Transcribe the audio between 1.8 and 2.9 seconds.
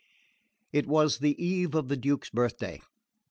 the Duke's birthday.